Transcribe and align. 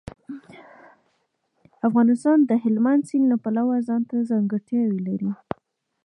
افغانستان 1.87 2.37
د 2.49 2.51
هلمند 2.63 3.01
سیند 3.09 3.25
له 3.31 3.37
پلوه 3.43 3.75
ځانته 3.87 4.15
ځانګړتیاوې 4.29 4.99
لري. 5.07 5.31